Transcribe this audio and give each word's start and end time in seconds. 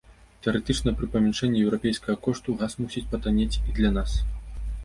Тэарэтычна 0.45 0.93
пры 1.01 1.09
памяншэнні 1.15 1.61
еўрапейскага 1.65 2.15
кошту, 2.29 2.57
газ 2.63 2.71
мусіць 2.83 3.07
патаннець 3.15 3.61
і 3.67 3.79
для 3.81 3.97
нас. 4.01 4.21